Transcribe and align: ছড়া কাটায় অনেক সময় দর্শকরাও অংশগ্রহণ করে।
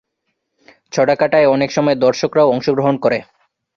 ছড়া 0.91 1.15
কাটায় 1.15 1.47
অনেক 1.47 1.69
সময় 1.71 1.97
দর্শকরাও 1.97 2.51
অংশগ্রহণ 2.53 2.95
করে। 2.97 3.19